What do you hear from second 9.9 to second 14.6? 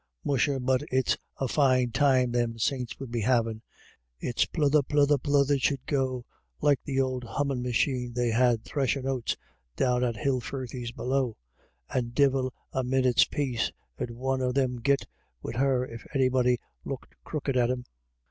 at Hilfirthy's below, and divil a minnit's paice 'ud one of